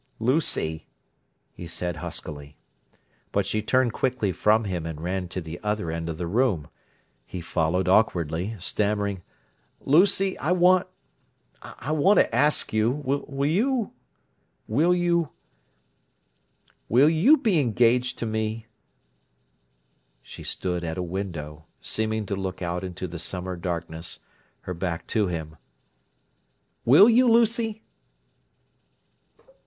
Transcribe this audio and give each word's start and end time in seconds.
"Lucy!" 0.19 0.87
he 1.53 1.67
said 1.67 1.97
huskily. 1.97 2.57
But 3.31 3.45
she 3.45 3.61
turned 3.61 3.93
quickly 3.93 4.31
from 4.31 4.63
him, 4.63 4.83
and 4.87 4.99
ran 4.99 5.27
to 5.27 5.41
the 5.41 5.59
other 5.61 5.91
end 5.91 6.09
of 6.09 6.17
the 6.17 6.25
room. 6.25 6.69
He 7.23 7.39
followed 7.39 7.87
awkwardly, 7.87 8.55
stammering: 8.57 9.21
"Lucy, 9.79 10.35
I 10.39 10.53
want—I 10.53 11.91
want 11.91 12.17
to 12.17 12.33
ask 12.35 12.73
you. 12.73 12.89
Will 12.91 13.45
you—will 13.47 14.95
you—will 14.95 14.99
you 17.09 17.37
be 17.37 17.59
engaged 17.59 18.17
to 18.17 18.25
me?" 18.25 18.65
She 20.23 20.43
stood 20.43 20.83
at 20.83 20.97
a 20.97 21.03
window, 21.03 21.65
seeming 21.79 22.25
to 22.25 22.35
look 22.35 22.63
out 22.63 22.83
into 22.83 23.07
the 23.07 23.19
summer 23.19 23.55
darkness, 23.55 24.17
her 24.61 24.73
back 24.73 25.05
to 25.13 25.27
him. 25.27 25.57
"Will 26.85 27.07
you, 27.07 27.29
Lucy?" 27.29 27.83